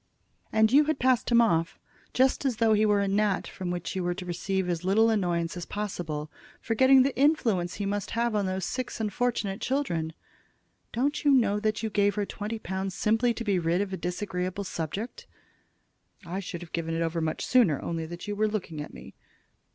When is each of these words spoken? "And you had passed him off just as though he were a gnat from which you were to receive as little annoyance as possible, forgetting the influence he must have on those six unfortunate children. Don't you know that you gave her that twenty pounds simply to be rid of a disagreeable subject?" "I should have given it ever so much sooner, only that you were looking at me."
"And 0.51 0.71
you 0.71 0.85
had 0.85 0.97
passed 0.97 1.31
him 1.31 1.41
off 1.41 1.77
just 2.11 2.43
as 2.43 2.55
though 2.57 2.73
he 2.73 2.87
were 2.87 3.01
a 3.03 3.07
gnat 3.07 3.45
from 3.45 3.69
which 3.69 3.95
you 3.95 4.03
were 4.03 4.15
to 4.15 4.25
receive 4.25 4.67
as 4.67 4.83
little 4.83 5.11
annoyance 5.11 5.55
as 5.55 5.67
possible, 5.67 6.31
forgetting 6.59 7.03
the 7.03 7.15
influence 7.15 7.75
he 7.75 7.85
must 7.85 8.09
have 8.17 8.33
on 8.33 8.47
those 8.47 8.65
six 8.65 8.99
unfortunate 8.99 9.61
children. 9.61 10.13
Don't 10.91 11.23
you 11.23 11.29
know 11.29 11.59
that 11.59 11.83
you 11.83 11.91
gave 11.91 12.15
her 12.15 12.23
that 12.23 12.29
twenty 12.29 12.57
pounds 12.57 12.95
simply 12.95 13.31
to 13.35 13.43
be 13.43 13.59
rid 13.59 13.79
of 13.79 13.93
a 13.93 13.95
disagreeable 13.97 14.63
subject?" 14.63 15.27
"I 16.25 16.39
should 16.39 16.61
have 16.63 16.71
given 16.71 16.95
it 16.95 17.03
ever 17.03 17.19
so 17.19 17.23
much 17.25 17.45
sooner, 17.45 17.79
only 17.79 18.07
that 18.07 18.27
you 18.27 18.35
were 18.35 18.47
looking 18.47 18.81
at 18.81 18.95
me." 18.95 19.13